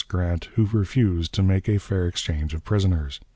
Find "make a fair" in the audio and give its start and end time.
1.43-2.07